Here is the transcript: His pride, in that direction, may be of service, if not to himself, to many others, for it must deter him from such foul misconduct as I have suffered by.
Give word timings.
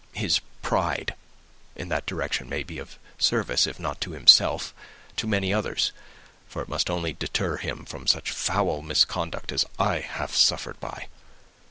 His 0.13 0.39
pride, 0.63 1.13
in 1.75 1.89
that 1.89 2.07
direction, 2.07 2.49
may 2.49 2.63
be 2.63 2.79
of 2.79 2.97
service, 3.19 3.67
if 3.67 3.79
not 3.79 4.01
to 4.01 4.13
himself, 4.13 4.73
to 5.17 5.27
many 5.27 5.53
others, 5.53 5.91
for 6.47 6.63
it 6.63 6.67
must 6.67 6.87
deter 6.87 7.57
him 7.57 7.85
from 7.85 8.07
such 8.07 8.31
foul 8.31 8.81
misconduct 8.81 9.51
as 9.51 9.63
I 9.77 9.99
have 9.99 10.33
suffered 10.35 10.79
by. 10.79 11.05